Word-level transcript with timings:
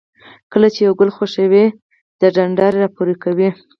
کله 0.51 0.67
چې 0.73 0.79
یو 0.87 0.93
ګل 0.99 1.09
خوښوئ 1.15 1.65
د 2.21 2.23
ډنډره 2.35 2.77
یې 2.77 2.81
را 2.83 2.87
پرې 2.95 3.15
کوئ. 3.23 3.49